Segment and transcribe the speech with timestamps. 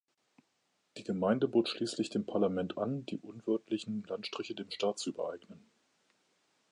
[0.97, 5.69] Die Gemeinde bot schließlich dem Parlament an, die unwirtlichen Landstriche dem Staat zu übereignen.